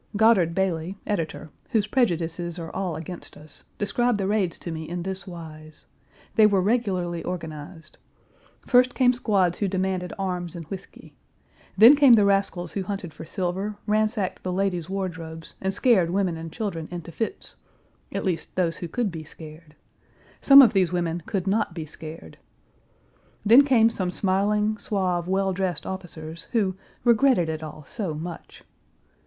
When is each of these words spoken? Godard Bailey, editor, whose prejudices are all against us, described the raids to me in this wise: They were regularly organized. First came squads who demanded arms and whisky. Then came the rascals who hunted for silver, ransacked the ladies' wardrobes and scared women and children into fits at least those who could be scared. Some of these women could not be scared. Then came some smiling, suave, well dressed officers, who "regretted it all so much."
Godard 0.17 0.55
Bailey, 0.55 0.97
editor, 1.05 1.51
whose 1.69 1.85
prejudices 1.85 2.57
are 2.57 2.75
all 2.75 2.95
against 2.95 3.37
us, 3.37 3.65
described 3.77 4.17
the 4.17 4.25
raids 4.25 4.57
to 4.57 4.71
me 4.71 4.89
in 4.89 5.03
this 5.03 5.27
wise: 5.27 5.85
They 6.33 6.47
were 6.47 6.59
regularly 6.59 7.21
organized. 7.23 7.99
First 8.65 8.95
came 8.95 9.13
squads 9.13 9.59
who 9.59 9.67
demanded 9.67 10.11
arms 10.17 10.55
and 10.55 10.65
whisky. 10.69 11.13
Then 11.77 11.95
came 11.95 12.13
the 12.13 12.25
rascals 12.25 12.71
who 12.71 12.81
hunted 12.81 13.13
for 13.13 13.25
silver, 13.27 13.77
ransacked 13.85 14.41
the 14.41 14.51
ladies' 14.51 14.89
wardrobes 14.89 15.53
and 15.61 15.71
scared 15.71 16.09
women 16.09 16.35
and 16.35 16.51
children 16.51 16.87
into 16.89 17.11
fits 17.11 17.57
at 18.11 18.25
least 18.25 18.55
those 18.55 18.77
who 18.77 18.87
could 18.87 19.11
be 19.11 19.23
scared. 19.23 19.75
Some 20.41 20.63
of 20.63 20.73
these 20.73 20.91
women 20.91 21.21
could 21.27 21.45
not 21.45 21.75
be 21.75 21.85
scared. 21.85 22.39
Then 23.45 23.63
came 23.63 23.91
some 23.91 24.09
smiling, 24.09 24.79
suave, 24.79 25.27
well 25.27 25.53
dressed 25.53 25.85
officers, 25.85 26.47
who 26.53 26.75
"regretted 27.03 27.49
it 27.49 27.61
all 27.61 27.85
so 27.87 28.15
much." 28.15 28.63